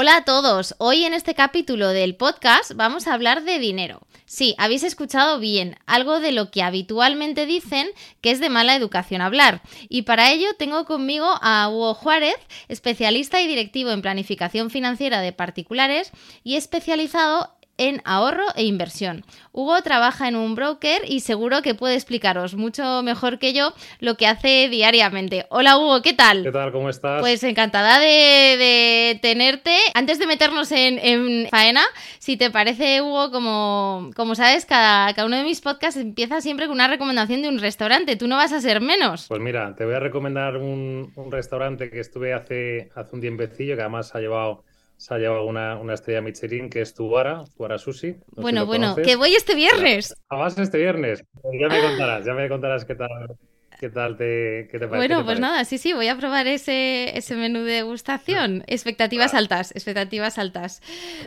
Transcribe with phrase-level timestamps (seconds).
[0.00, 4.06] Hola a todos, hoy en este capítulo del podcast vamos a hablar de dinero.
[4.26, 7.88] Sí, habéis escuchado bien, algo de lo que habitualmente dicen
[8.20, 9.60] que es de mala educación hablar.
[9.88, 12.36] Y para ello tengo conmigo a Hugo Juárez,
[12.68, 16.12] especialista y directivo en planificación financiera de particulares
[16.44, 19.24] y especializado en ahorro e inversión.
[19.52, 24.16] Hugo trabaja en un broker y seguro que puede explicaros mucho mejor que yo lo
[24.16, 25.46] que hace diariamente.
[25.48, 26.42] Hola Hugo, ¿qué tal?
[26.42, 26.72] ¿Qué tal?
[26.72, 27.20] ¿Cómo estás?
[27.20, 29.76] Pues encantada de, tenerte.
[29.94, 31.82] Antes de meternos en, faena,
[32.18, 36.66] si te parece Hugo, como, como sabes, cada, cada uno de mis podcasts empieza siempre
[36.66, 38.16] con una recomendación de un restaurante.
[38.16, 39.26] Tú no vas a ser menos.
[39.28, 43.82] Pues mira, te voy a recomendar un, restaurante que estuve hace, hace un tiempecillo que
[43.82, 44.64] además ha llevado
[44.98, 48.16] se ha llevado una, una, estrella Michelin que es Tuara, Tuara Sushi.
[48.32, 50.14] bueno, bueno, que voy este viernes.
[50.28, 51.24] vas este viernes.
[51.44, 53.36] Ya me contarás, ya me contarás qué tal.
[53.78, 54.96] ¿Qué tal te, qué te parece?
[54.96, 58.64] Bueno, pues nada, sí, sí, voy a probar ese, ese menú de degustación.
[58.66, 60.82] Expectativas altas, expectativas altas.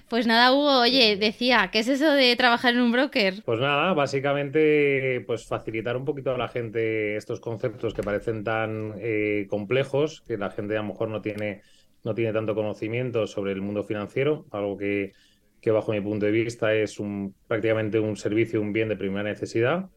[0.10, 3.36] Pues nada, Hugo, oye, decía, ¿qué es eso de trabajar en un broker?
[3.46, 8.96] Pues nada, básicamente, pues facilitar un poquito a la gente estos conceptos que parecen tan
[9.00, 11.62] eh, complejos, que la gente a lo mejor no tiene
[12.04, 15.14] no tiene tanto conocimiento sobre el mundo financiero, algo que,
[15.66, 19.90] bajo mi punto de vista es un, prácticamente un servicio, un bien de primera necesidad.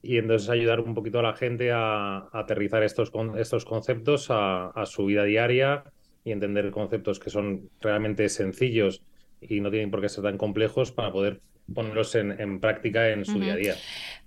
[0.00, 5.06] Y entonces ayudar un poquito a la gente a, aterrizar estos, estos conceptos a su
[5.06, 5.84] vida diaria
[6.24, 9.02] y entender conceptos que son realmente sencillos
[9.40, 11.40] y no tienen por qué ser tan complejos para poder
[11.74, 13.74] ponerlos en, práctica en su día a día.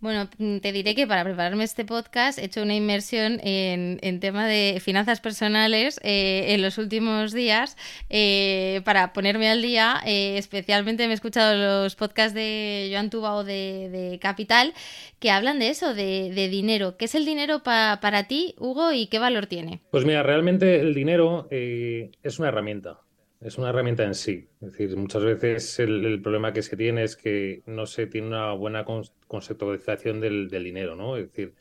[0.02, 4.20] Bueno, mm, te diré que para prepararme este podcast he hecho una inmersión en, en
[4.20, 7.78] tema de finanzas personales eh, en los últimos días
[8.10, 10.02] eh, para ponerme al día.
[10.06, 14.74] Eh, especialmente me he escuchado los podcasts de Joan Tubao de, de Capital
[15.20, 16.98] que hablan de eso, de, de dinero.
[16.98, 19.82] ¿Qué es el dinero para ti, Hugo, y qué valor tiene?
[19.92, 23.02] Pues mira, realmente el dinero es una herramienta
[23.42, 24.48] es una herramienta en sí.
[24.62, 28.54] Es decir, muchas veces el, problema que se tiene es que no se tiene una
[28.54, 28.86] buena
[29.28, 31.18] conceptualización del, dinero, ¿no?
[31.18, 31.56] Es decir,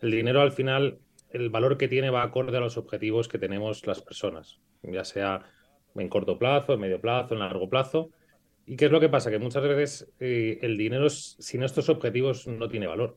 [0.00, 0.98] el dinero al final,
[1.30, 5.42] el valor que tiene va acorde a los objetivos que tenemos las personas, ya sea
[5.94, 8.10] en corto plazo, en medio plazo, en largo plazo.
[8.66, 9.30] ¿Y qué es lo que pasa?
[9.30, 13.16] Que muchas veces eh, el dinero sin estos objetivos no tiene valor.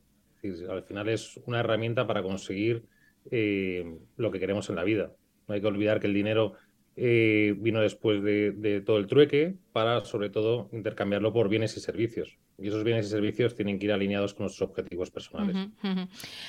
[0.70, 2.84] al final es una herramienta para conseguir
[3.30, 3.84] eh,
[4.16, 5.12] lo que queremos en la vida.
[5.46, 6.54] No hay que olvidar que el dinero
[6.98, 12.38] eh, vino después de, todo el trueque para, sobre todo, intercambiarlo por bienes y servicios.
[12.58, 15.68] Y esos bienes y servicios tienen que ir alineados con nuestros objetivos personales.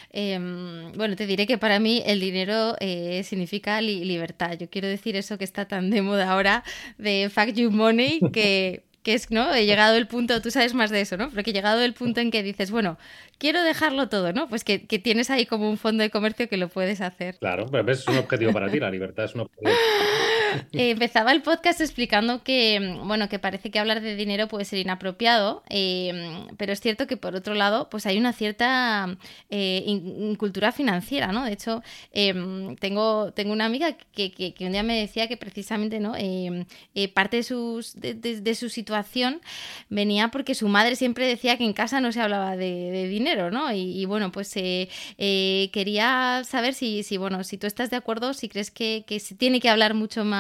[0.09, 4.57] Em, bueno, te diré que para mí el dinero eh, significa libertad.
[4.57, 6.63] Yo quiero decir eso que está tan de moda ahora
[6.97, 9.53] de Fact You Money, que que es, ¿no?
[9.55, 11.29] He llegado el punto, tú sabes más de eso, ¿no?
[11.29, 12.97] Pero que he llegado el punto en que dices, bueno,
[13.37, 14.49] quiero dejarlo todo, ¿no?
[14.49, 17.37] Pues que, tienes ahí como un fondo de comercio que lo puedes hacer.
[17.39, 19.71] Claro, pero es un objetivo para ti, la libertad es un objetivo.
[20.73, 24.79] Eh, empezaba el podcast explicando que, bueno, que parece que hablar de dinero puede ser
[24.79, 29.17] inapropiado, eh, pero es cierto que por otro lado, pues hay una cierta
[29.49, 31.45] eh, cultura financiera, ¿no?
[31.45, 31.83] De hecho,
[32.79, 36.13] tengo, tengo una amiga que, un día me decía que precisamente, ¿no?
[37.13, 39.41] parte de, sus, de, su situación
[39.89, 43.71] venía porque su madre siempre decía que en casa no se hablaba de, dinero, ¿no?
[43.73, 48.71] Y, bueno, pues quería saber si, si, bueno, si tú estás de acuerdo, si crees
[48.71, 50.36] que, que se tiene que hablar mucho más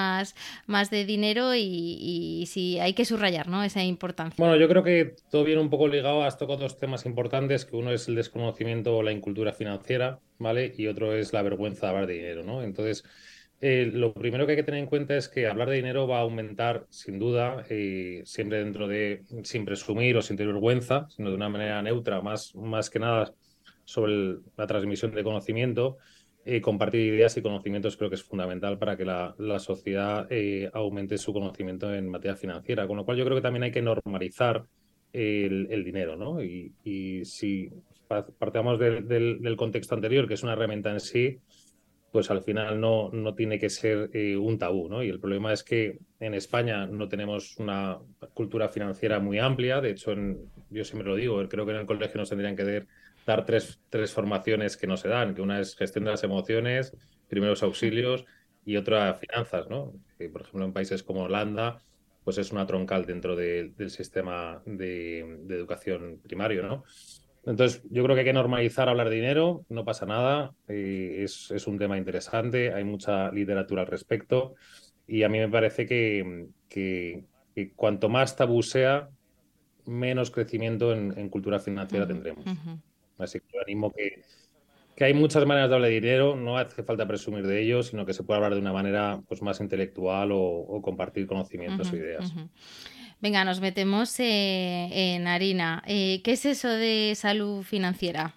[0.67, 3.63] más, de dinero y, si hay que subrayar ¿no?
[3.63, 4.35] esa importancia.
[4.37, 7.75] Bueno, yo creo que todo viene un poco ligado a estos dos temas importantes, que
[7.75, 10.73] uno es el desconocimiento o la incultura financiera, ¿vale?
[10.77, 12.63] Y otro es la vergüenza de hablar de dinero, ¿no?
[12.63, 13.03] Entonces,
[13.59, 16.19] eh, lo primero que hay que tener en cuenta es que hablar de dinero va
[16.19, 21.29] a aumentar, sin duda, eh, siempre dentro de, sin presumir o sin tener vergüenza, sino
[21.29, 23.33] de una manera neutra, más, más que nada
[23.83, 25.97] sobre la transmisión de conocimiento
[26.61, 31.33] compartir ideas y conocimientos creo que es fundamental para que la, sociedad eh, aumente su
[31.33, 32.87] conocimiento en materia financiera.
[32.87, 34.65] Con lo cual yo creo que también hay que normalizar
[35.11, 36.41] el, dinero, ¿no?
[36.43, 37.69] Y, si
[38.07, 41.39] partamos del, contexto anterior, que es una herramienta en sí,
[42.11, 45.03] pues al final no, no tiene que ser eh, un tabú, ¿no?
[45.03, 47.99] Y el problema es que en España no tenemos una
[48.33, 49.81] cultura financiera muy amplia.
[49.81, 50.15] De hecho,
[50.69, 52.87] yo siempre lo digo, creo que en el colegio nos tendrían que dar
[53.27, 56.95] dar tres, tres formaciones que no se dan, que una es gestión de las emociones,
[57.27, 58.25] primeros auxilios
[58.65, 59.93] y otra finanzas, ¿no?
[60.31, 61.83] por ejemplo, en países como Holanda,
[62.23, 65.19] pues es una troncal dentro del sistema de,
[65.49, 66.83] educación primario, ¿no?
[67.45, 71.49] Entonces, yo creo que hay que normalizar hablar de dinero, no pasa nada, eh, es,
[71.51, 74.55] es, un tema interesante, hay mucha literatura al respecto
[75.07, 77.23] y a mí me parece que, que,
[77.75, 79.09] cuanto más tabú sea,
[79.85, 82.43] menos crecimiento en, cultura financiera tendremos.
[83.17, 84.23] Así que yo animo que,
[84.97, 88.05] que hay muchas maneras de hablar de dinero, no hace falta presumir de ello, sino
[88.05, 92.33] que se puede hablar de una manera pues, más intelectual o, compartir conocimientos o ideas.
[93.19, 95.83] Venga, nos metemos eh, en harina.
[95.87, 98.35] Eh, ¿Qué es eso de salud financiera?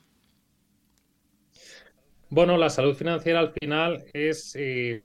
[2.31, 5.03] Bueno, la salud financiera al final es eh,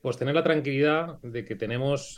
[0.00, 2.14] pues tener la tranquilidad de que tenemos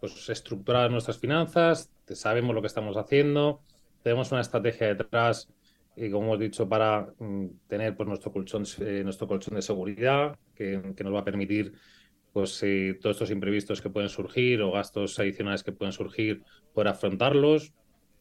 [0.00, 3.60] pues estructuradas nuestras finanzas, sabemos lo que estamos haciendo,
[4.02, 5.48] tenemos una estrategia detrás
[5.96, 10.38] y como hemos dicho, para mm, tener pues, nuestro, colchón, eh, nuestro colchón de seguridad,
[10.54, 11.72] que, nos va a permitir
[12.32, 16.42] pues, eh, todos estos imprevistos que pueden surgir o gastos adicionales que pueden surgir,
[16.72, 17.72] poder afrontarlos,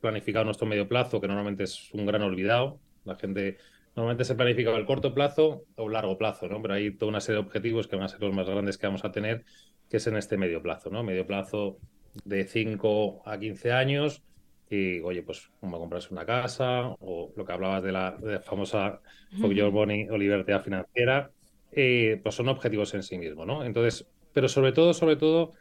[0.01, 2.79] planificar nuestro medio plazo, que normalmente es un gran olvidado.
[3.05, 3.57] La gente
[3.95, 6.61] normalmente se planifica el corto plazo o largo plazo, ¿no?
[6.61, 8.87] Pero hay toda una serie de objetivos que van a ser los más grandes que
[8.87, 9.43] vamos a tener,
[9.89, 11.03] que es en este medio plazo, ¿no?
[11.03, 11.79] Medio plazo
[12.23, 14.23] de 5 a 15 años,
[14.69, 19.01] y, oye, pues como comprarse una casa o lo que hablabas de la, famosa
[19.39, 21.31] For Your Money o libertad financiera,
[21.71, 23.63] eh, pues son objetivos en sí mismos, ¿no?
[23.63, 25.53] Entonces, pero sobre todo, sobre todo,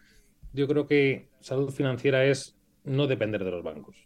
[0.52, 3.96] yo creo que salud financiera es no depender de los bancos,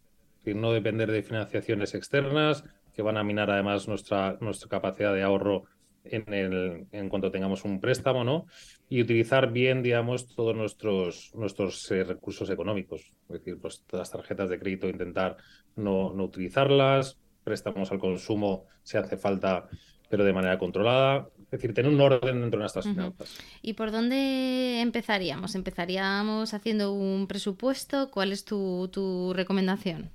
[0.44, 2.64] es no depender de financiaciones externas
[2.94, 5.64] que van a minar además nuestra, nuestra capacidad de ahorro
[6.04, 8.46] en, el, en cuanto tengamos un préstamo, ¿no?
[8.92, 13.00] Y utilizar bien, digamos, todos nuestros, nuestros eh, recursos económicos.
[13.22, 15.38] Es decir, pues las tarjetas de crédito, intentar
[15.76, 19.66] no, no utilizarlas, préstamos al consumo si hace falta,
[20.10, 21.26] pero de manera controlada.
[21.44, 23.34] Es decir, tener un orden dentro de nuestras finanzas.
[23.62, 25.54] ¿Y por dónde empezaríamos?
[25.54, 28.10] ¿Empezaríamos haciendo un presupuesto?
[28.10, 30.10] ¿Cuál es tu, tu recomendación?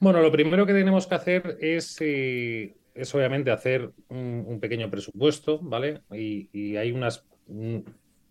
[0.00, 5.58] Bueno, lo primero que tenemos que hacer es eh, es obviamente hacer un, pequeño presupuesto,
[5.60, 6.02] ¿vale?
[6.10, 7.78] Y, hay unas mm,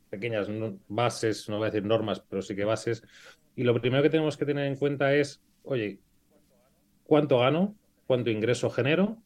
[0.09, 0.47] pequeñas
[0.87, 3.03] bases, no voy a decir normas, pero sí que bases.
[3.55, 5.99] Y lo primero que tenemos que tener en cuenta es, oye,
[7.03, 7.75] ¿cuánto gano?
[8.07, 9.17] ¿Cuánto ingreso genero?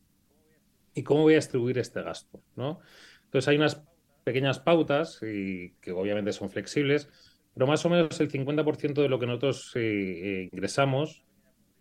[0.93, 2.41] ¿Y cómo voy a distribuir este gasto?
[2.55, 2.79] ¿no?
[3.25, 3.81] Entonces hay unas
[4.23, 7.09] pequeñas pautas y que obviamente son flexibles,
[7.53, 11.23] pero más o menos el 50% de lo que nosotros eh, eh, ingresamos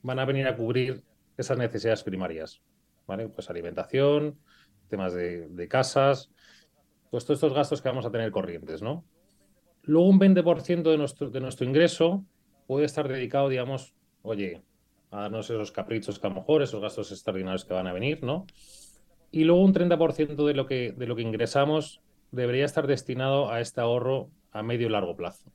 [0.02, 1.02] van a venir a cubrir
[1.36, 2.62] esas necesidades primarias.
[3.08, 3.28] ¿Vale?
[3.28, 4.38] Pues alimentación,
[4.88, 6.30] temas de, casas,
[7.10, 9.04] pues todos estos gastos que vamos a tener corrientes, ¿no?
[9.82, 12.24] Luego un 20% de nuestro, de nuestro ingreso
[12.66, 14.62] puede estar dedicado, digamos, oye,
[15.10, 18.22] a darnos esos caprichos que a lo mejor, esos gastos extraordinarios que van a venir,
[18.22, 18.46] ¿no?
[19.30, 23.60] Y luego un 30% de lo, que, de lo que ingresamos debería estar destinado a
[23.60, 25.50] este ahorro a medio y largo plazo,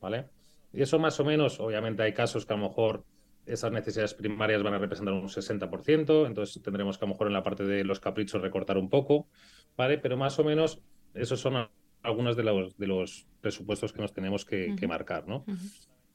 [0.00, 0.26] ¿vale?
[0.72, 3.04] Y eso más o menos, obviamente hay casos que a lo mejor
[3.50, 7.32] esas necesidades primarias van a representar un 60%, entonces tendremos que a lo mejor en
[7.32, 9.28] la parte de los caprichos recortar un poco,
[9.76, 9.98] ¿vale?
[9.98, 10.80] Pero más o menos
[11.14, 11.68] esos son
[12.02, 15.44] algunos de los, de los presupuestos que nos tenemos que, marcar, ¿no?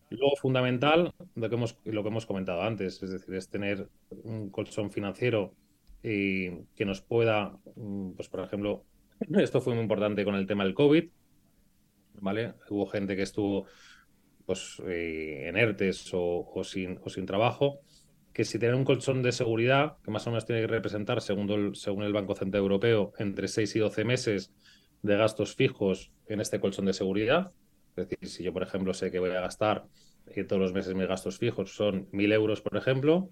[0.10, 3.90] Y luego, fundamental, lo que, hemos, lo que hemos comentado antes, es decir, es tener
[4.24, 5.54] un colchón financiero
[6.04, 8.84] eh, que nos pueda, mm, pues por ejemplo,
[9.20, 11.10] esto fue muy importante con el tema del COVID,
[12.22, 12.54] ¿vale?
[12.70, 13.66] Hubo gente que estuvo
[14.46, 17.80] pues, eh, en ERTES o, sin, o sin trabajo,
[18.34, 21.50] que si tienen un colchón de seguridad, que más o menos tiene que representar, según
[21.50, 24.54] el, según el Banco Central Europeo, entre 6 y 12 meses
[25.02, 27.52] de gastos fijos en este colchón de seguridad.
[27.96, 29.86] Es decir, si yo, por ejemplo, sé que voy a gastar
[30.28, 33.30] eh, todos los meses mis gastos fijos son 1.000 euros, por ejemplo,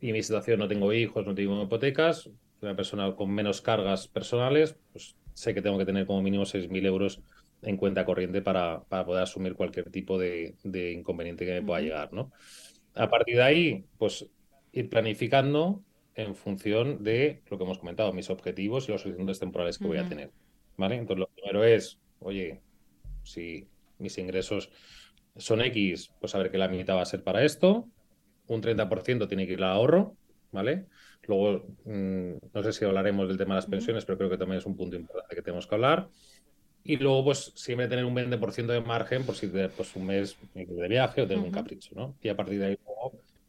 [0.00, 2.30] y mi situación no tengo hijos, no tengo hipotecas,
[2.62, 6.86] una persona con menos cargas personales, pues sé que tengo que tener como mínimo 6.000
[6.86, 7.22] euros
[7.62, 10.54] en cuenta corriente para, para poder asumir cualquier tipo de,
[10.94, 12.32] inconveniente que me pueda llegar, ¿no?
[12.94, 14.26] A partir de ahí, pues
[14.72, 15.82] ir planificando
[16.14, 19.98] en función de lo que hemos comentado, mis objetivos y los horizontes temporales que voy
[19.98, 20.30] a tener,
[20.76, 20.96] ¿vale?
[20.96, 22.60] Entonces, lo primero es, oye,
[23.22, 24.70] si mis ingresos
[25.36, 27.88] son X, pues saber que la mitad va a ser para esto,
[28.46, 30.16] un 30% tiene que ir al ahorro,
[30.50, 30.86] ¿vale?
[31.26, 34.58] Luego, mm, no sé si hablaremos del tema de las pensiones, pero creo que también
[34.58, 36.08] es un punto importante que tenemos que hablar.
[36.84, 40.36] Y luego, pues siempre tener un 20% de margen por si te, pues, un mes
[40.54, 42.14] de viaje o tener un capricho, ¿no?
[42.22, 42.78] Y a partir de ahí,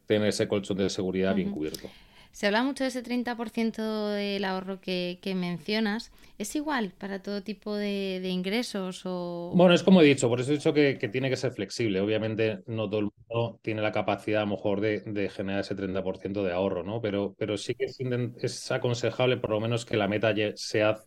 [0.05, 1.89] tener ese colchón de seguridad bien cubierto.
[2.31, 6.11] Se habla mucho de ese 30% del ahorro que, mencionas.
[6.37, 9.01] ¿Es igual para todo tipo de, ingresos?
[9.05, 9.51] O...
[9.53, 11.99] Bueno, es como he dicho, por eso he dicho que, tiene que ser flexible.
[11.99, 16.41] Obviamente no todo el mundo tiene la capacidad a lo mejor de, generar ese 30%
[16.41, 17.01] de ahorro, ¿no?
[17.01, 20.99] Pero, pero sí que es, aconsejable por lo menos que la meta sea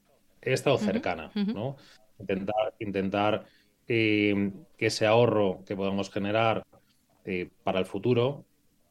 [0.43, 1.77] esta o cercana, ¿no?
[2.19, 3.47] Intentar, intentar
[3.87, 6.63] que ese ahorro que podamos generar
[7.63, 8.45] para el futuro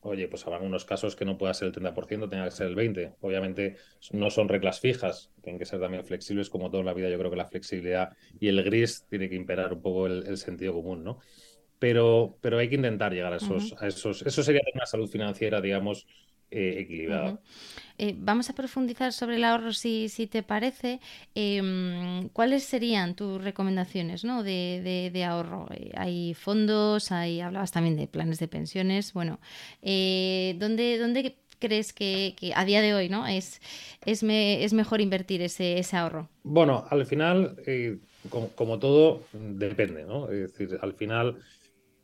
[0.04, 2.76] oye, pues habrá algunos casos que no pueda ser el 30%, tenga que ser el
[2.76, 3.16] 20%.
[3.22, 3.78] Obviamente
[4.12, 7.32] no son reglas fijas, tienen que ser también flexibles, como toda la vida yo creo
[7.32, 11.20] que la flexibilidad y el gris tiene que imperar un poco el, sentido común, ¿no?
[11.80, 15.60] Pero, pero hay que intentar llegar a esos, a esos, eso sería una salud financiera,
[15.60, 16.08] digamos,
[16.56, 17.40] eh, equilibrada.
[17.98, 21.00] Eh, vamos a profundizar sobre el ahorro si, si te parece.
[21.34, 24.44] Em, ¿Cuáles serían tus recomendaciones ¿no?
[24.44, 25.68] de, de, ahorro?
[25.74, 29.14] Eh, hay fondos, hay, hablabas también de planes de pensiones.
[29.14, 29.40] Bueno,
[29.82, 33.26] ¿dónde, ¿dónde, crees que, a día de hoy ¿no?
[33.26, 33.60] es,
[34.06, 36.30] es, es mejor invertir ese, ese, ahorro?
[36.44, 37.56] Bueno, al final,
[38.30, 40.04] como, como, todo, depende.
[40.04, 40.30] ¿no?
[40.30, 41.38] Es decir, al final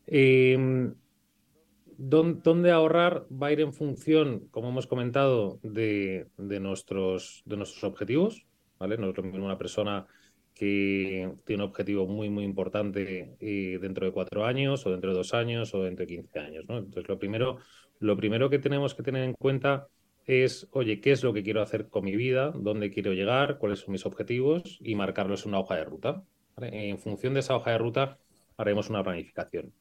[0.08, 0.96] em,
[2.02, 8.46] ¿Dónde ahorrar va a ir en función, como hemos comentado, de, nuestros, de nuestros objetivos.
[8.80, 8.98] ¿vale?
[8.98, 10.08] No es lo mismo una persona
[10.56, 15.18] que tiene un objetivo muy, muy importante eh, dentro de cuatro años, o dentro de
[15.18, 16.64] dos años, o dentro de quince años.
[16.70, 17.58] Entonces, lo primero,
[18.00, 19.90] lo primero que tenemos que tener en cuenta
[20.26, 22.54] es, oye, ¿qué es lo que quiero hacer con mi vida?
[22.56, 23.58] ¿Dónde quiero llegar?
[23.58, 24.80] ¿Cuáles son mis objetivos?
[24.82, 26.24] Y marcarlos en una hoja de ruta.
[26.62, 28.20] En función de esa hoja de ruta,
[28.56, 29.74] haremos una planificación.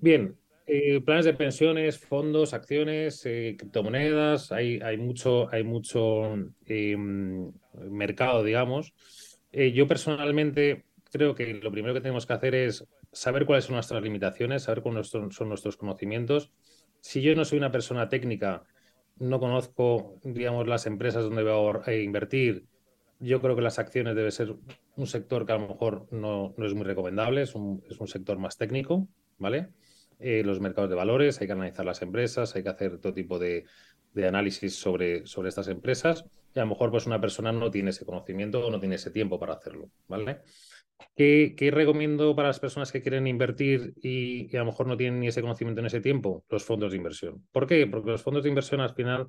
[0.00, 6.34] Bien, eh, planes de pensiones, fondos, acciones, eh, criptomonedas, hay, hay, mucho, hay mucho
[6.66, 7.52] em,
[7.90, 8.94] mercado, digamos.
[9.52, 13.74] Eh, yo personalmente creo que lo primero que tenemos que hacer es saber cuáles son
[13.74, 16.50] nuestras limitaciones, saber cuáles son nuestros conocimientos.
[17.00, 18.64] Si yo no soy una persona técnica,
[19.18, 22.66] no conozco, digamos, las empresas donde voy a invertir,
[23.20, 24.54] yo creo que las acciones debe ser
[24.96, 28.08] un sector que a lo mejor no, no es muy recomendable, es un, es un
[28.08, 29.68] sector más técnico, ¿vale?
[30.26, 33.38] Eh, los mercados de valores, hay que analizar las empresas, hay que hacer todo tipo
[33.38, 33.66] de,
[34.26, 38.06] análisis sobre, sobre estas empresas y a lo mejor pues una persona no tiene ese
[38.06, 40.38] conocimiento o no tiene ese tiempo para hacerlo, ¿vale?
[41.14, 45.28] ¿Qué, recomiendo para las personas que quieren invertir y, a lo mejor no tienen ni
[45.28, 46.42] ese conocimiento en ese tiempo?
[46.48, 47.46] Los fondos de inversión.
[47.52, 47.86] ¿Por qué?
[47.86, 49.28] Porque los fondos de inversión al final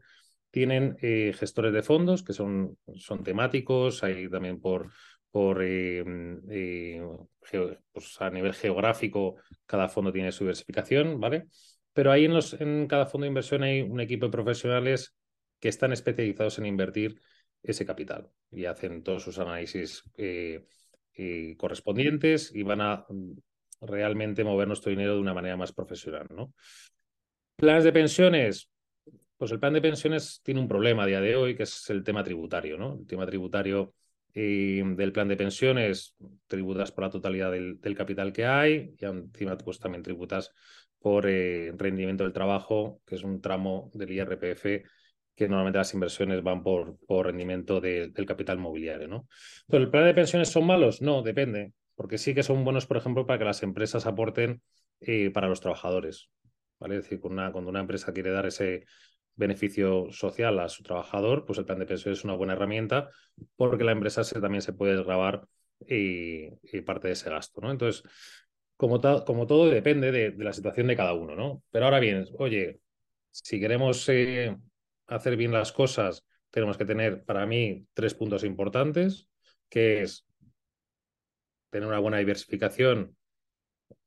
[0.50, 4.92] tienen eh, gestores de fondos que son, son temáticos, hay también por,
[5.36, 6.02] por eh,
[6.50, 7.02] eh,
[7.92, 11.48] pues a nivel geográfico, cada fondo tiene su diversificación, ¿vale?
[11.92, 15.14] Pero ahí en, los, en cada fondo de inversión hay un equipo de profesionales
[15.60, 17.20] que están especializados en invertir
[17.62, 20.64] ese capital y hacen todos sus análisis eh,
[21.58, 23.34] correspondientes y van a mm,
[23.82, 26.54] realmente mover nuestro dinero de una manera más profesional, ¿no?
[27.58, 28.70] Planes de pensiones,
[29.36, 32.06] pues el plan de pensiones tiene un problema a día de hoy, que es el
[32.06, 33.00] tema tributario, ¿no?
[33.02, 33.94] El tema tributario
[34.36, 36.16] del plan de pensiones,
[36.48, 40.52] tributas por la totalidad del, capital que hay y encima pues, también tributas
[41.00, 44.66] por eh, rendimiento del trabajo, que es un tramo del IRPF
[45.36, 49.08] que normalmente las inversiones van por, por rendimiento del capital mobiliario.
[49.08, 49.28] ¿no?
[49.68, 51.02] ¿Pero el plan de pensiones son malos?
[51.02, 54.62] No, depende, porque sí que son buenos, por ejemplo, para que las empresas aporten
[55.00, 56.30] eh, para los trabajadores.
[56.80, 56.98] ¿vale?
[56.98, 58.86] Es decir, cuando una, una empresa quiere dar ese,
[59.36, 63.10] beneficio social a su trabajador, pues el plan de pensión es una buena herramienta
[63.56, 65.48] porque la empresa también se puede grabar
[65.88, 66.50] y,
[66.82, 67.72] parte de ese gasto, ¿no?
[67.72, 68.04] Entonces,
[68.78, 71.64] como, como todo depende de, la situación de cada uno, ¿no?
[71.72, 72.80] Pero ahora bien, oye,
[73.32, 74.56] si queremos eh,
[75.08, 79.28] hacer bien las cosas, tenemos que tener, para mí, tres puntos importantes,
[79.70, 80.26] que es
[81.70, 83.18] tener una buena diversificación,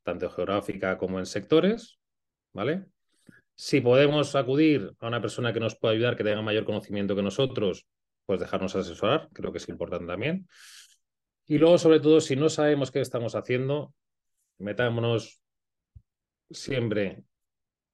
[0.02, 1.98] tanto geográfica como en sectores,
[2.54, 2.86] ¿vale?
[3.60, 7.24] Si podemos acudir a una persona que nos pueda ayudar, que tenga mayor conocimiento que
[7.24, 7.88] nosotros,
[8.24, 10.46] pues dejarnos asesorar, creo que es importante también.
[11.44, 13.92] Y luego, sobre todo, si no sabemos qué estamos haciendo,
[14.58, 15.42] metámonos
[16.48, 17.24] siempre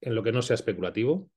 [0.03, 1.31] en lo que no sea especulativo.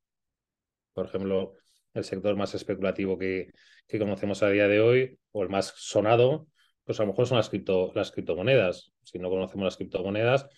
[0.91, 1.53] Por ejemplo,
[1.93, 3.53] el sector más especulativo que,
[3.87, 6.49] que conocemos a día de hoy, o el más sonado,
[6.83, 8.91] pues a lo mejor son las, cripto, las criptomonedas.
[9.03, 10.49] Si no conocemos las criptomonedas,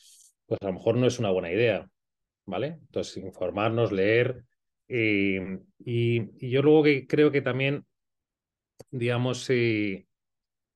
[0.48, 1.88] pues a lo mejor no es una buena idea.
[2.50, 2.80] ¿Vale?
[2.82, 4.44] Entonces, informarnos, leer.
[4.88, 7.86] Eh, y, yo luego que creo que también,
[8.92, 10.08] digamos, eh,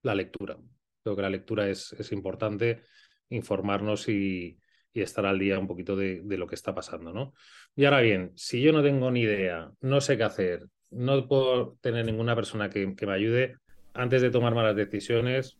[0.03, 0.57] la lectura.
[1.03, 2.83] Creo que la lectura es, es importante,
[3.29, 4.59] informarnos y,
[4.93, 7.33] estar al día un poquito de, lo que está pasando, ¿no?
[7.75, 11.79] Y ahora bien, si yo no tengo ni idea, no sé qué hacer, no puedo
[11.81, 13.57] tener ninguna persona que, me ayude,
[13.95, 15.57] antes de tomar malas decisiones,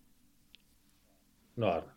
[1.56, 1.96] no haga.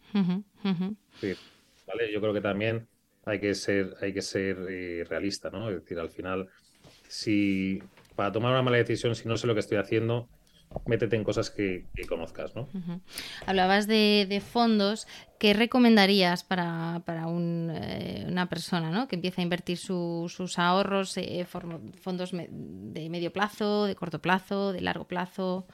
[1.87, 2.11] ¿vale?
[2.11, 2.89] Yo creo que también
[3.27, 5.69] hay que ser, hay que ser eh, realista, ¿no?
[5.69, 6.49] Es decir, al final,
[7.09, 7.83] si
[8.15, 10.29] para tomar una mala decisión, si no sé lo que estoy haciendo,
[10.87, 12.69] métete en cosas que, conozcas, ¿no?
[13.45, 15.09] Hablabas de, fondos.
[15.39, 19.09] ¿Qué recomendarías para, eh, una persona ¿no?
[19.09, 24.81] que empieza a invertir sus ahorros, eh, fondos de medio plazo, de corto plazo, de
[24.81, 25.67] largo plazo?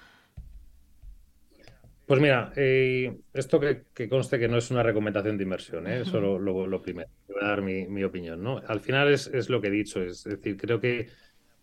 [2.06, 6.00] Pues mira, eh, esto que, conste que no es una recomendación de inversión, ¿eh?
[6.00, 7.08] eso lo, lo, primero.
[7.28, 8.42] Voy a dar mi, opinión.
[8.42, 8.60] ¿no?
[8.66, 11.08] Al final es, lo que he dicho, es decir, creo que,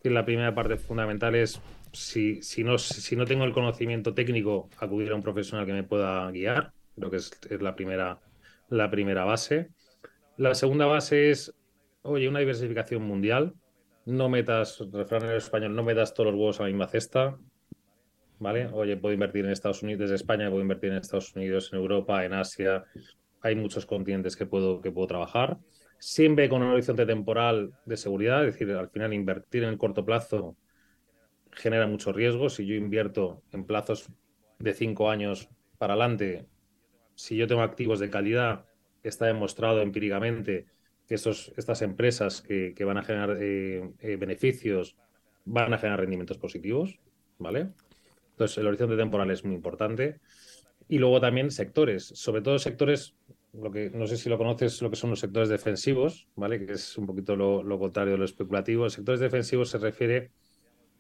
[0.03, 5.11] la primera parte fundamental es si, si, no, si no tengo el conocimiento técnico, acudir
[5.11, 6.71] a un profesional que me pueda guiar.
[6.95, 8.19] Creo que es, la, primera,
[8.69, 9.69] la primera base.
[10.37, 11.53] La segunda base es,
[12.01, 13.55] oye, una diversificación mundial.
[14.05, 17.37] No metas, refrán en español, no metas todos los huevos a la misma cesta.
[18.39, 18.67] ¿Vale?
[18.73, 22.25] Oye, puedo invertir en Estados Unidos, desde España puedo invertir en Estados Unidos, en Europa,
[22.25, 22.83] en Asia.
[23.41, 25.57] Hay muchos continentes que puedo, que puedo trabajar.
[25.99, 30.05] Siempre con un horizonte temporal de seguridad, es decir, al final invertir en el corto
[30.05, 30.55] plazo
[31.51, 32.49] genera mucho riesgo.
[32.49, 34.09] Si yo invierto en plazos
[34.59, 36.47] de cinco años para adelante,
[37.15, 38.65] si yo tengo activos de calidad,
[39.03, 40.67] está demostrado empíricamente
[41.07, 44.95] que estos, estas empresas que, van a generar eh, eh, beneficios
[45.43, 46.99] van a generar rendimientos positivos,
[47.39, 47.69] ¿vale?
[48.39, 50.21] Entonces, el horizonte temporal es muy importante.
[50.87, 53.13] Y luego también sectores, sobre todo sectores,
[53.51, 56.65] lo que no sé si lo conoces, lo que son los sectores defensivos, ¿vale?
[56.65, 58.85] Que es un poquito lo, contrario de lo especulativo.
[58.85, 60.31] Los sectores defensivos se refiere,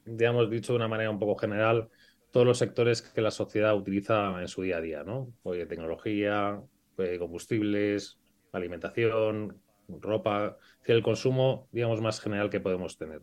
[0.03, 1.87] digamos, dicho de una manera un poco general,
[2.29, 5.31] todos los sectores que la sociedad utiliza en su día a día, ¿no?
[5.43, 6.61] Oye, tecnología,
[6.97, 8.19] eh, combustibles,
[8.51, 13.21] alimentación, ropa, el consumo, digamos, más general que podemos tener.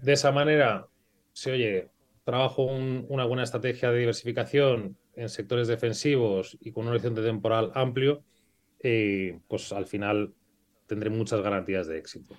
[0.00, 0.86] De esa manera,
[1.34, 1.90] se oye,
[2.28, 8.22] trabajo una buena estrategia de diversificación en sectores defensivos y con un horizonte temporal amplio,
[8.80, 10.34] eh, pues al final
[10.86, 12.36] tendré muchas garantías de éxito.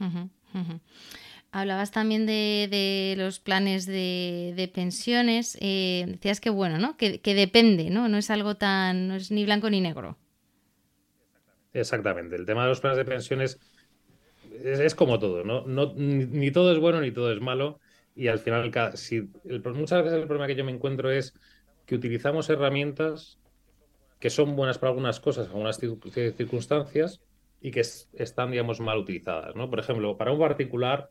[1.49, 5.57] Hablabas también de, los planes de, pensiones.
[5.59, 6.95] Eh, decías que bueno, ¿no?
[6.95, 8.07] Que, depende, ¿no?
[8.09, 10.19] No es algo tan, no es ni blanco ni negro.
[11.73, 12.35] Exactamente.
[12.35, 13.59] El tema de los planes de pensiones
[14.63, 15.65] es, como todo, ¿no?
[15.65, 17.79] no ni, todo es bueno ni todo es malo
[18.19, 19.29] y al final, si
[19.73, 21.33] muchas veces el problema que yo me encuentro es
[21.85, 23.39] que utilizamos herramientas
[24.19, 27.21] que son buenas para algunas cosas, algunas circunstancias,
[27.61, 29.55] y que están, digamos, mal utilizadas.
[29.55, 29.69] ¿no?
[29.69, 31.09] Por ejemplo, para un particular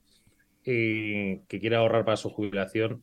[0.67, 3.03] eh, que quiera ahorrar para su jubilación,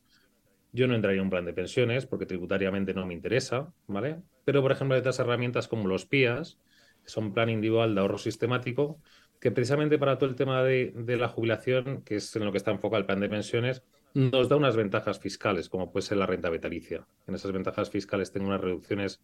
[0.70, 4.18] yo no entraría en un plan de pensiones porque tributariamente no me interesa, ¿vale?
[4.44, 6.60] Pero, por ejemplo, hay otras herramientas como los PIAs,
[7.02, 9.00] que son plan individual de ahorro sistemático,
[9.40, 12.70] que precisamente para todo el tema de, la jubilación, que es en lo que está
[12.70, 13.82] enfocado el plan de pensiones,
[14.14, 17.06] nos da unas ventajas fiscales, como puede ser la renta vitalicia.
[17.26, 19.20] En esas ventajas fiscales tengo unas reducciones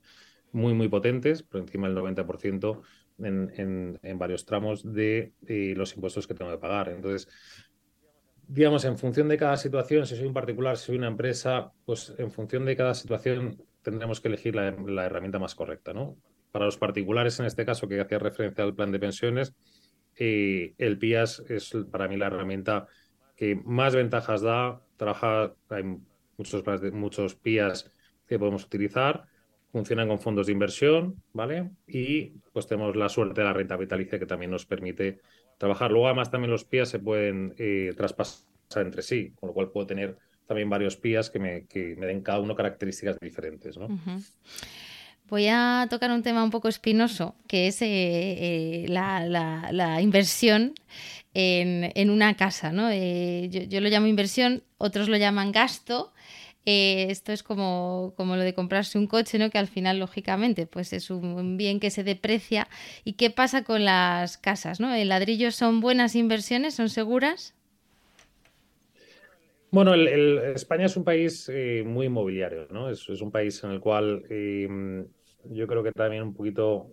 [0.53, 2.83] muy, muy potentes, por encima del 90%
[3.19, 5.33] en, en, varios tramos de,
[5.77, 6.91] los impuestos que tengo que pagar.
[6.91, 7.29] Entonces,
[8.47, 12.15] digamos, en función de cada situación, si soy un particular, si soy una empresa, pues
[12.19, 16.17] en función de cada situación tendremos que elegir la, la herramienta más correcta, ¿no?
[16.51, 19.55] Para los particulares, en este caso, que hacía referencia al plan de pensiones,
[20.17, 22.87] el PIAS es para mí la herramienta
[23.37, 24.81] que más ventajas da.
[24.97, 25.85] Trabaja, hay
[26.37, 27.91] muchos, muchos PIAs
[28.27, 29.25] que podemos utilizar,
[29.73, 31.71] funcionan con fondos de inversión, ¿vale?
[31.87, 35.21] Y pues tenemos la suerte de la renta vitalicia que también nos permite
[35.59, 35.91] trabajar.
[35.91, 38.47] Luego, además, también los PIAs se pueden eh, traspasar
[38.77, 42.23] entre sí, con lo cual puedo tener también varios PIAs que me, que me den
[42.23, 43.89] cada uno características diferentes, ¿no?
[45.33, 50.75] Voy a tocar un tema un poco espinoso, que es eh, eh, la, inversión
[51.33, 52.71] en, una casa.
[52.71, 52.91] ¿no?
[52.91, 56.13] Eh, yo, lo llamo inversión, otros lo llaman gasto.
[56.67, 59.49] esto es como, como, lo de comprarse un coche, ¿no?
[59.49, 62.69] que al final, lógicamente, pues es un bien que se deprecia.
[63.03, 64.81] ¿Y qué pasa con las casas?
[64.81, 64.95] ¿no?
[64.95, 66.75] ¿El ladrillo son buenas inversiones?
[66.75, 67.55] ¿Son seguras?
[69.71, 71.51] Bueno, España es un país
[71.87, 72.91] muy inmobiliario, ¿no?
[72.91, 74.23] Es, un país en el cual
[75.45, 76.91] yo creo que también un poquito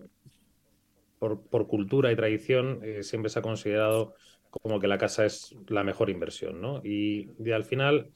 [1.20, 4.16] por, cultura y tradición eh, siempre se ha considerado
[4.50, 6.82] como que la casa es la mejor inversión, ¿no?
[6.84, 8.12] Y, al final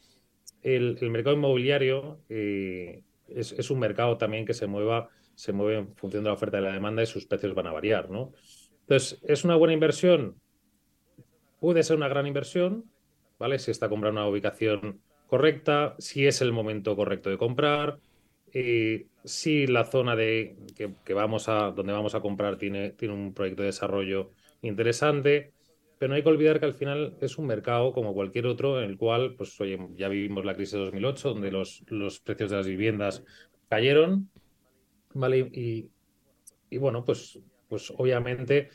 [0.61, 6.23] el, mercado inmobiliario eh, es, un mercado también que se mueva, se mueve en función
[6.23, 8.31] de la oferta y la demanda y sus precios van a variar, ¿no?
[8.81, 10.41] Entonces, ¿es una buena inversión?
[11.59, 12.85] Puede ser una gran inversión,
[13.37, 13.59] ¿vale?
[13.59, 17.99] Si está comprando una ubicación correcta, si es el momento correcto de comprar,
[18.53, 23.33] eh, sí, la zona de que, vamos a, donde vamos a comprar tiene, tiene un
[23.33, 25.53] proyecto de desarrollo interesante,
[25.97, 28.89] pero no hay que olvidar que al final es un mercado como cualquier otro en
[28.89, 32.57] el cual, pues oye, ya vivimos la crisis de 2008, donde los, los precios de
[32.57, 33.23] las viviendas
[33.69, 34.29] cayeron,
[35.13, 35.39] ¿vale?
[35.51, 35.89] Y,
[36.69, 38.69] y bueno, pues, pues obviamente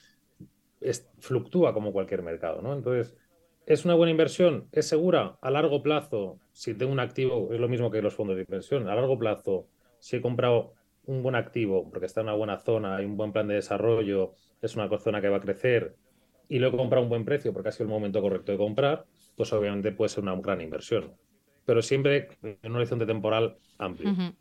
[1.20, 2.72] fluctúa como cualquier mercado, ¿no?
[2.72, 3.16] Entonces,
[3.68, 4.66] ¿es una buena inversión?
[4.72, 5.36] ¿Es segura?
[5.42, 8.88] A largo plazo, si tengo un activo, es lo mismo que los fondos de inversión,
[8.88, 10.72] a largo plazo, si he comprado
[11.04, 14.32] un buen activo, porque está en una buena zona, hay un buen plan de desarrollo,
[14.62, 15.96] es una zona que va a crecer,
[16.48, 18.58] y lo he comprado a un buen precio porque ha sido el momento correcto de
[18.58, 19.04] comprar,
[19.36, 21.12] pues obviamente puede ser una gran inversión.
[21.68, 24.32] Pero siempre en un horizonte temporal amplio.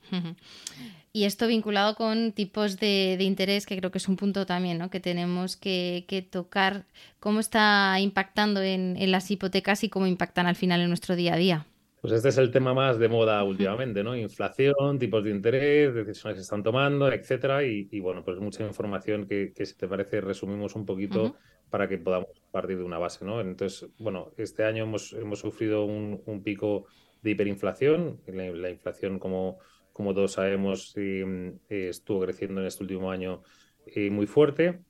[1.12, 4.90] Y esto vinculado con tipos de, interés, que creo que es un punto también ¿no?
[4.90, 6.86] que tenemos que, tocar,
[7.20, 11.38] cómo está impactando en, las hipotecas y cómo impactan al final en nuestro día a
[11.38, 11.66] día.
[12.00, 14.16] Pues este es el tema más de moda últimamente, ¿no?
[14.16, 17.62] Inflación, tipos de interés, decisiones que están tomando, etcétera.
[17.66, 21.36] Y, bueno, pues mucha información que, si te parece resumimos un poquito
[21.70, 23.42] para que podamos partir de una base, ¿no?
[23.42, 26.86] Entonces, bueno, este año hemos, hemos sufrido un, pico
[27.28, 28.22] de hiperinflación.
[28.28, 29.60] la inflación como
[29.98, 33.42] como todos sabemos, eh, estuvo creciendo en este último año
[33.88, 34.84] eh, muy fuerte.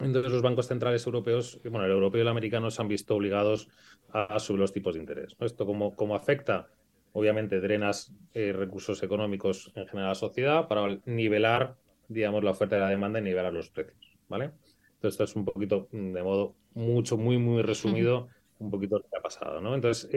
[0.00, 3.68] Entonces los bancos centrales europeos, bueno, el europeo y el americano se han visto obligados
[4.10, 5.36] a, subir los tipos de interés.
[5.38, 6.66] Esto como, como afecta,
[7.12, 11.76] obviamente, drenas eh, recursos económicos en general a la sociedad para nivelar,
[12.08, 14.46] digamos, la oferta y la demanda y nivelar los precios, ¿vale?
[14.94, 18.26] Entonces esto es un poquito, mm, de modo mucho, muy, muy resumido,
[18.58, 19.74] un poquito lo que ha pasado, ¿no?
[19.74, 20.08] Entonces,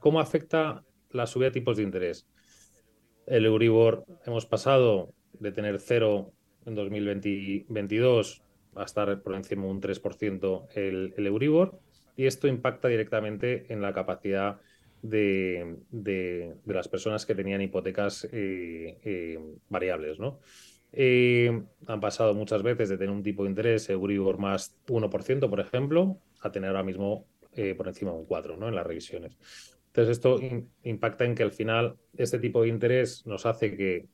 [0.00, 2.26] ¿cómo afecta la subida de tipos de interés?
[3.26, 6.32] El Euribor hemos pasado de tener cero
[6.64, 8.42] en 2022
[8.76, 11.80] a estar por encima de un 3% el, el, Euribor
[12.16, 14.60] y esto impacta directamente en la capacidad
[15.02, 20.18] de, las personas que tenían hipotecas eh, eh, variables.
[20.18, 20.40] ¿no?
[20.92, 25.60] Eh, han pasado muchas veces de tener un tipo de interés Euribor más 1%, por
[25.60, 27.26] ejemplo, a tener ahora mismo
[27.78, 28.68] por encima de un 4% ¿no?
[28.68, 29.38] en las revisiones.
[29.86, 30.38] Entonces, esto
[30.82, 34.06] impacta en que al final este tipo de interés nos hace que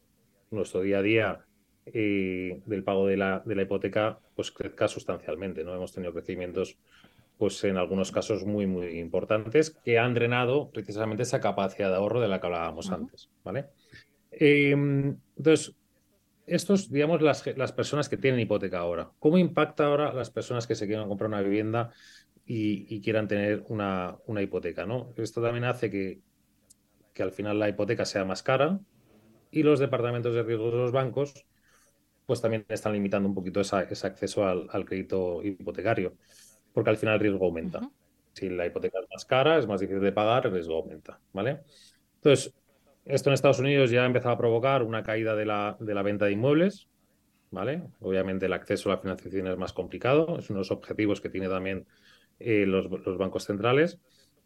[0.53, 1.45] nuestro día a día
[1.87, 5.65] eh, del pago de la, de la hipoteca pues crezca sustancialmente.
[5.65, 5.75] ¿no?
[5.75, 6.79] Hemos tenido crecimientos
[7.37, 12.21] pues en algunos casos muy, muy importantes que han drenado precisamente esa capacidad de ahorro
[12.21, 13.29] de la que hablábamos antes.
[13.43, 13.67] ¿vale?
[14.31, 15.75] Em, entonces,
[16.47, 20.75] estos, digamos, las, las personas que tienen hipoteca ahora, ¿cómo impacta ahora las personas que
[20.75, 21.91] se quieren comprar una vivienda
[22.45, 25.15] y, quieran tener una, una, hipoteca, ¿no?
[25.17, 26.21] Esto también hace que,
[27.15, 28.81] que, al final la hipoteca sea más cara
[29.51, 31.47] y los departamentos de riesgo de los bancos
[32.27, 36.17] pues también están limitando un poquito ese acceso al, crédito hipotecario,
[36.73, 37.81] porque al final el riesgo aumenta.
[38.33, 41.61] Si la hipoteca es más cara, es más difícil de pagar, el riesgo aumenta, ¿vale?
[42.15, 42.55] Entonces,
[43.05, 46.03] esto en Estados Unidos ya ha empezado a provocar una caída de la, de la
[46.03, 46.89] venta de inmuebles,
[47.51, 47.83] ¿vale?
[48.01, 51.29] Obviamente el acceso a la financiación es más complicado, es uno de los objetivos que
[51.29, 51.87] tiene también
[52.39, 52.89] eh, los,
[53.19, 53.99] bancos centrales.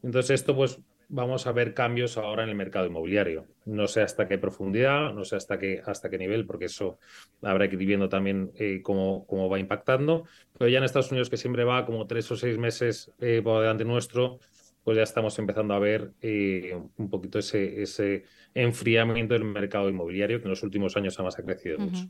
[0.03, 3.47] Entonces esto pues vamos a ver cambios ahora en el mercado inmobiliario.
[3.65, 6.99] No sé hasta qué profundidad, no sé hasta qué, hasta qué nivel, porque eso
[7.43, 10.25] habrá que ir viendo también eh, cómo, cómo, va impactando.
[10.59, 13.61] Pero ya en Estados Unidos, que siempre va como tres o seis meses eh, por
[13.61, 14.41] delante nuestro,
[14.87, 18.23] pues ya estamos empezando a ver un poquito ese, ese
[18.55, 22.07] enfriamiento del mercado inmobiliario, que en los últimos años además ha crecido mucho.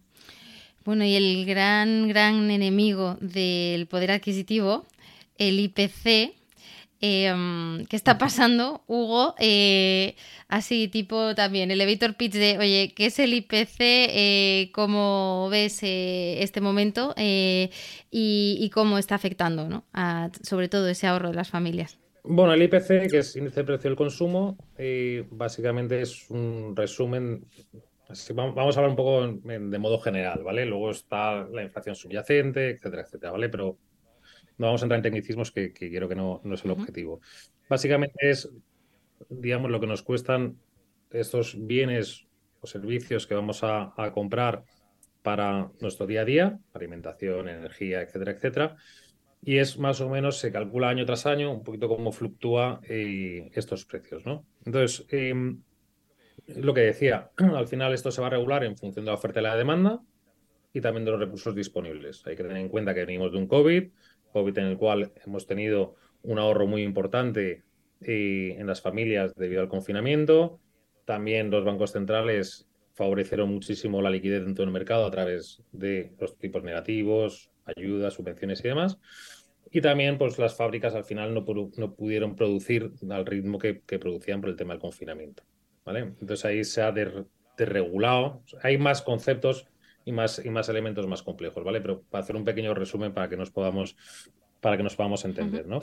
[0.84, 4.84] Bueno, y el gran, gran enemigo del poder adquisitivo
[5.38, 6.34] el IPC.
[7.00, 9.34] Em, ¿Qué está pasando, Hugo?
[9.38, 10.14] Eh,
[10.48, 13.78] así, tipo también, el elevator pitch de, oye, ¿qué es el IPC?
[13.80, 17.14] Eh, ¿Cómo ves eh, este momento?
[17.16, 19.84] Y, cómo está afectando, ¿no?
[20.42, 21.96] sobre todo ese ahorro de las familias.
[22.28, 24.56] Bueno, el IPC, que es índice de precio del consumo,
[25.30, 27.46] básicamente es un resumen.
[28.34, 30.66] vamos a hablar un poco de modo general, ¿vale?
[30.66, 33.48] Luego está la inflación subyacente, etcétera, etcétera, ¿vale?
[33.48, 33.78] Pero
[34.58, 37.20] no vamos a entrar en tecnicismos que, quiero que no, no es el objetivo.
[37.68, 38.48] Básicamente es,
[39.28, 40.58] digamos, lo que nos cuestan
[41.10, 42.26] estos bienes
[42.60, 44.64] o servicios que vamos a, comprar
[45.22, 48.76] para nuestro día a día, alimentación, energía, etcétera, etcétera.
[49.42, 53.50] Y es más o menos, se calcula año tras año, un poquito cómo fluctúa eh,
[53.54, 54.44] estos precios, ¿no?
[54.64, 55.62] Entonces, em,
[56.48, 59.40] lo que decía, al final esto se va a regular en función de la oferta
[59.40, 60.00] y la demanda
[60.72, 62.26] y también de los recursos disponibles.
[62.26, 63.88] Hay que tener en cuenta que venimos de un COVID,
[64.32, 67.64] COVID en el cual hemos tenido un ahorro muy importante
[68.02, 70.60] eh, en las familias debido al confinamiento.
[71.06, 76.36] También los bancos centrales favorecieron muchísimo la liquidez dentro del mercado a través de los
[76.36, 78.98] tipos negativos, ayudas, subvenciones y demás.
[79.70, 81.44] Y también pues, las fábricas al final no,
[81.76, 85.42] no pudieron producir al ritmo que, producían por el tema del confinamiento.
[85.84, 86.00] ¿vale?
[86.00, 86.92] Entonces ahí se ha
[87.56, 88.42] desregulado.
[88.62, 89.66] Hay más conceptos
[90.04, 91.80] y más, y más elementos más complejos, ¿vale?
[91.80, 93.96] Pero para hacer un pequeño resumen para que nos podamos,
[94.60, 95.80] para que nos podamos entender, ¿no?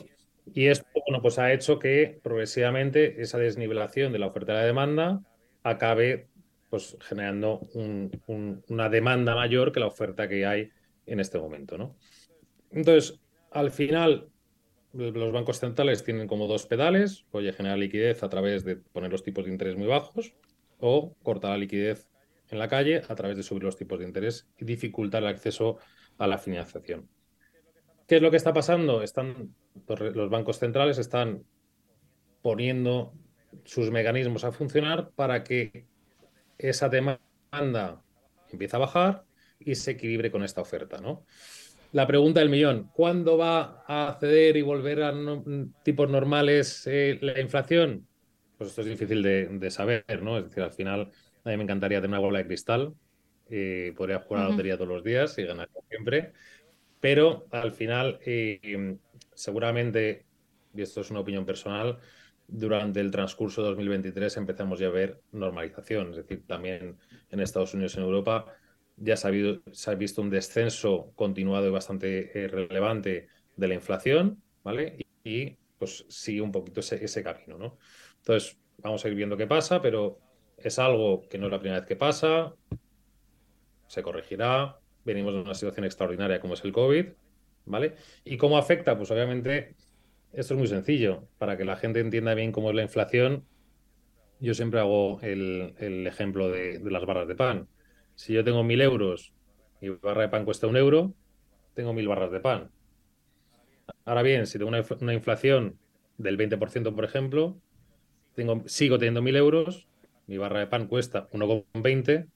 [0.53, 4.63] Y esto, bueno, pues ha hecho que progresivamente esa desnivelación de la oferta y la
[4.63, 5.21] demanda
[5.63, 6.27] acabe
[6.69, 7.61] pues generando
[8.65, 10.71] una demanda mayor que la oferta que hay
[11.05, 11.95] en este momento, ¿no?
[12.71, 13.19] Entonces,
[13.51, 14.29] al final,
[14.93, 19.23] los bancos centrales tienen como dos pedales, puede generar liquidez a través de poner los
[19.23, 20.33] tipos de interés muy bajos
[20.79, 22.07] o cortar la liquidez
[22.49, 25.77] en la calle a través de subir los tipos de interés y dificultar el acceso
[26.17, 27.09] a la financiación.
[28.07, 29.01] ¿Qué es lo que está pasando?
[29.01, 29.55] Están,
[29.87, 31.43] los bancos centrales están
[32.41, 33.13] poniendo
[33.63, 35.85] sus mecanismos a funcionar para que
[36.57, 38.03] esa demanda
[38.51, 39.25] empiece a bajar
[39.65, 41.25] y se equilibre con esta oferta, ¿no?
[41.93, 45.13] La pregunta del millón, ¿cuándo va a ceder y volver a
[45.83, 48.07] tipos normales eh, la inflación?
[48.57, 50.39] Pues esto es difícil de, saber, ¿no?
[50.39, 51.11] Es decir, al final
[51.43, 52.95] a mí me encantaría tener una bola de cristal,
[53.47, 56.33] eh, podría jugar a la lotería todos los días y ganar siempre,
[56.99, 58.97] pero al final eh,
[59.35, 60.25] seguramente,
[60.73, 61.99] y esto es una opinión personal,
[62.47, 66.97] durante el transcurso de 2023 empezamos ya a ver normalización, es decir, también
[67.29, 68.45] en Estados Unidos y en Europa
[68.97, 74.97] ya se ha, visto un descenso continuado y bastante eh, relevante de la inflación, ¿vale?
[75.23, 77.77] Y, pues sigue un poquito ese, camino, ¿no?
[78.17, 80.19] Entonces, vamos a ir viendo qué pasa, pero
[80.57, 82.53] es algo que no es la primera vez que pasa,
[83.87, 87.05] se corregirá, venimos de una situación extraordinaria como es el COVID,
[87.65, 87.95] ¿vale?
[88.23, 88.97] ¿Y cómo afecta?
[88.97, 89.75] Pues obviamente
[90.33, 91.27] esto es muy sencillo.
[91.37, 93.45] Para que la gente entienda bien cómo es la inflación,
[94.39, 97.67] yo siempre hago el, ejemplo de, las barras de pan.
[98.15, 99.33] Si yo tengo mil euros
[99.81, 101.13] y barra de pan cuesta un euro,
[101.73, 102.71] tengo mil barras de pan.
[104.05, 105.79] Ahora bien, si tengo una, inflación
[106.17, 107.57] del 20%, por ejemplo,
[108.35, 109.87] tengo, sigo teniendo mil euros,
[110.27, 112.27] mi barra de pan cuesta 1,20,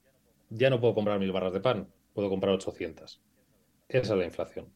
[0.50, 3.22] ya no puedo comprar mil barras de pan, puedo comprar 800.
[3.88, 4.72] Esa es la inflación.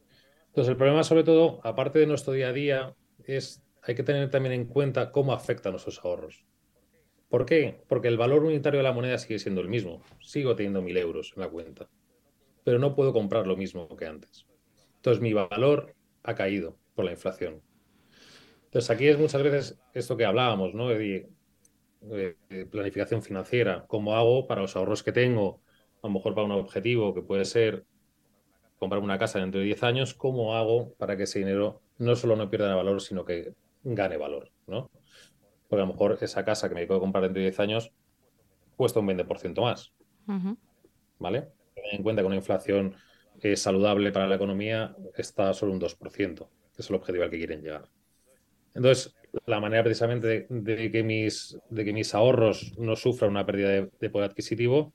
[0.48, 4.30] Entonces, el problema, sobre todo, aparte de nuestro día a día, es hay que tener
[4.30, 6.44] también en cuenta cómo afectan nuestros ahorros.
[7.32, 7.80] ¿Por qué?
[7.88, 10.02] Porque el valor unitario de la moneda sigue siendo el mismo.
[10.20, 11.88] Sigo teniendo mil euros en la cuenta,
[12.62, 14.46] pero no puedo comprar lo mismo que antes.
[14.96, 17.62] Entonces mi valor ha caído por la inflación.
[18.64, 20.90] Entonces aquí es muchas veces esto que hablábamos, ¿no?
[20.90, 21.30] De,
[22.70, 23.86] planificación financiera.
[23.88, 25.62] ¿Cómo hago para los ahorros que tengo?
[26.02, 27.86] A lo mejor para un objetivo que puede ser
[28.78, 30.12] comprar una casa dentro de 10 años.
[30.12, 34.50] ¿Cómo hago para que ese dinero no solo no pierda valor, sino que gane valor,
[34.66, 34.90] ¿no?
[35.72, 37.92] Porque a lo mejor esa casa que me puedo comprar dentro de 10 años
[38.76, 39.90] cuesta un 20% más.
[41.18, 41.48] ¿Vale?
[41.74, 42.94] Ten en cuenta que una inflación
[43.40, 47.38] eh, saludable para la economía está solo un 2%, que es el objetivo al que
[47.38, 47.88] quieren llegar.
[48.74, 49.14] Entonces,
[49.46, 54.10] la manera precisamente de, que, mis, de que mis ahorros no sufran una pérdida de,
[54.10, 54.92] poder adquisitivo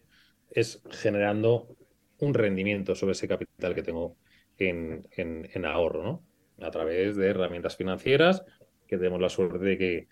[0.52, 1.76] es generando
[2.20, 4.16] un rendimiento sobre ese capital que tengo
[4.60, 6.24] en, en ahorro, ¿no?
[6.64, 8.44] A través de herramientas financieras,
[8.86, 10.08] que tenemos la suerte de que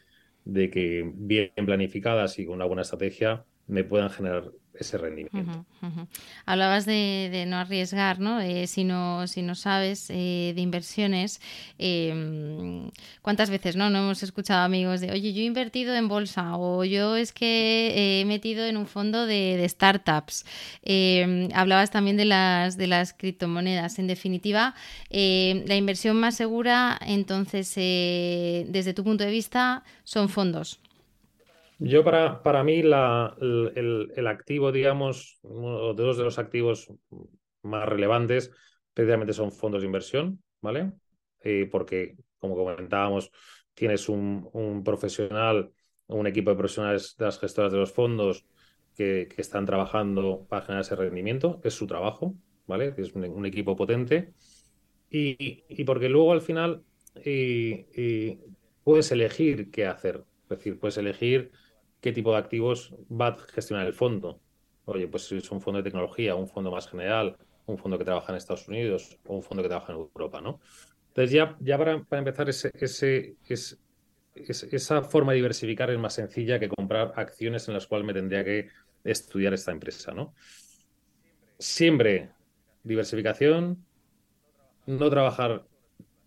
[0.46, 5.66] de que bien planificadas y con una buena estrategia me puedan generar ese rendimiento.
[6.46, 8.40] Hablabas de, no arriesgar, ¿no?
[8.42, 9.28] Eh, si ¿no?
[9.28, 11.42] Si no sabes eh, de inversiones,
[11.78, 12.90] em,
[13.22, 13.90] ¿cuántas veces no?
[13.90, 18.22] no hemos escuchado amigos de, oye, yo he invertido en bolsa o yo es que
[18.22, 20.46] he metido en un fondo de, startups?
[20.84, 24.00] Em, hablabas también de las, de las criptomonedas.
[24.00, 24.76] En definitiva,
[25.10, 30.80] em, la inversión más segura, entonces, eh, desde tu punto de vista, son fondos.
[31.80, 36.88] Yo para, para mí el, activo, digamos, uno de los, de los activos
[37.64, 38.52] más relevantes
[38.94, 40.94] precisamente son fondos de inversión, ¿vale?
[41.44, 43.30] Eh, porque, como comentábamos,
[43.74, 45.72] tienes un, un, profesional,
[46.08, 48.46] un equipo de profesionales de las gestoras de los fondos
[48.96, 52.36] que, están trabajando para generar ese rendimiento, es su trabajo,
[52.68, 52.94] ¿vale?
[52.98, 54.34] Es un, equipo potente.
[55.10, 56.84] Y, porque luego al final
[57.16, 58.40] eh,
[58.84, 60.24] puedes elegir qué hacer.
[60.44, 61.52] Es decir, puedes elegir
[62.06, 64.40] qué tipo de activos va a gestionar el fondo.
[64.86, 68.06] Oye, pues si es un fondo de tecnología, un fondo más general, un fondo que
[68.06, 70.60] trabaja en Estados Unidos o un fondo que trabaja en Europa, ¿no?
[71.08, 72.48] Entonces ya, ya para, empezar
[74.36, 78.44] esa forma de diversificar es más sencilla que comprar acciones en las cuales me tendría
[78.44, 78.68] que
[79.04, 80.36] estudiar esta empresa, ¿no?
[81.58, 82.30] Siempre
[82.84, 83.84] diversificación,
[84.86, 85.66] no trabajar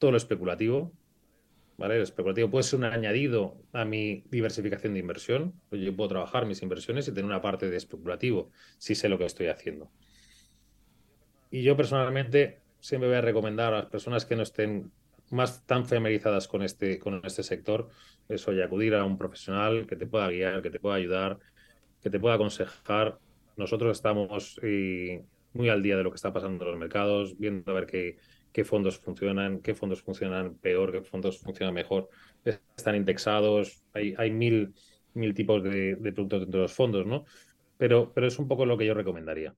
[0.00, 0.90] todo lo especulativo,
[1.78, 5.54] el especulativo puede ser un añadido a mi diversificación de inversión.
[5.70, 9.16] Pues yo puedo trabajar mis inversiones y tener una parte de especulativo si sé lo
[9.16, 9.90] que estoy haciendo.
[11.50, 14.90] Y yo personalmente siempre voy a recomendar a las personas que no estén
[15.30, 17.88] más tan familiarizadas con este, con este sector,
[18.28, 21.38] eso y acudir a un profesional que te pueda guiar, que te pueda ayudar,
[22.02, 23.18] que te pueda aconsejar.
[23.56, 27.70] Nosotros estamos eh, muy al día de lo que está pasando en los mercados, viendo
[27.70, 28.18] a ver qué,
[28.52, 32.08] qué fondos funcionan, qué fondos funcionan peor, qué fondos funcionan mejor.
[32.76, 34.74] Están indexados, hay, hay mil,
[35.14, 37.24] mil tipos de, productos dentro de los fondos, ¿no?
[37.76, 39.54] Pero, pero es un poco lo que yo recomendaría.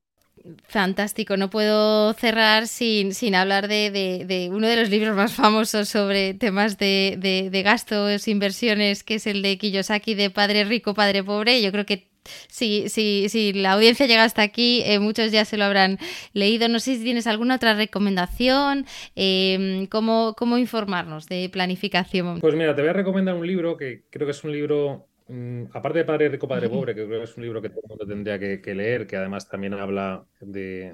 [0.65, 3.91] Fantástico, no puedo cerrar sin, sin hablar de,
[4.27, 7.19] de, uno de los libros más famosos sobre temas de,
[7.51, 11.61] de, gastos, inversiones, que es el de Kiyosaki de Padre Rico, Padre Pobre.
[11.61, 12.10] Yo creo que
[12.49, 15.99] si, si, si la audiencia llega hasta aquí, eh, muchos ya se lo habrán
[16.33, 16.69] leído.
[16.69, 22.41] No sé si tienes alguna otra recomendación, em, ¿cómo, informarnos de planificación.
[22.41, 25.65] Pues mira, te voy a recomendar un libro que creo que es un libro mm,
[25.73, 27.89] aparte de Padre Rico, Padre Pobre, que creo que es un libro que todo el
[27.89, 30.89] mundo tendría que, leer, que además también habla de,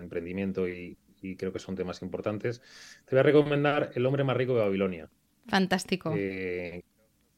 [0.00, 0.96] emprendimiento y,
[1.36, 2.62] creo que son temas importantes,
[3.04, 5.08] te voy a recomendar El hombre más rico de Babilonia.
[5.48, 6.14] Fantástico.
[6.16, 6.84] Eh,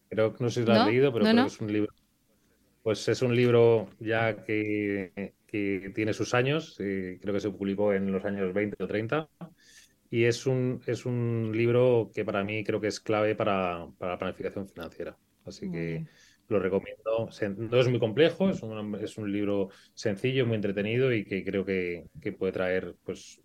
[0.08, 1.92] creo que no sé si lo has leído, pero creo que es un libro.
[2.82, 8.12] Pues es un libro ya que, tiene sus años, eh, creo que se publicó en
[8.12, 9.28] los años 20 o 30
[10.10, 14.18] y es un, es un libro que para mí creo que es clave para, la
[14.18, 15.16] planificación financiera.
[15.44, 16.06] Así que
[16.48, 17.28] lo recomiendo.
[17.56, 21.64] No es muy complejo, es un, es un libro sencillo, muy entretenido y que creo
[21.64, 23.40] que, que puede traer pues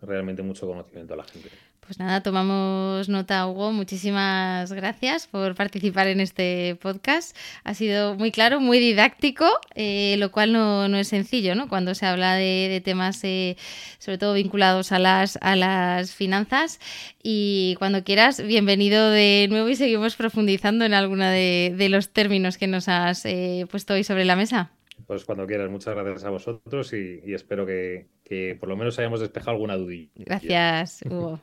[0.00, 1.48] realmente mucho conocimiento a la gente.
[1.86, 3.70] Pues nada, tomamos nota, Hugo.
[3.70, 7.36] Muchísimas gracias por participar en este podcast.
[7.62, 9.44] Ha sido muy claro, muy didáctico,
[9.74, 11.68] eh, lo cual no, es sencillo, ¿no?
[11.68, 13.58] Cuando se habla de, temas, eh,
[13.98, 16.80] sobre todo vinculados a las, a las finanzas.
[17.22, 22.66] Y cuando quieras, bienvenido de nuevo y seguimos profundizando en alguno de, los términos que
[22.66, 24.70] nos has eh, puesto hoy sobre la mesa.
[25.06, 28.98] Pues cuando quieras, muchas gracias a vosotros y, y espero que, que por lo menos
[28.98, 30.10] hayamos despejado alguna dudilla.
[30.16, 31.42] Gracias, Hugo.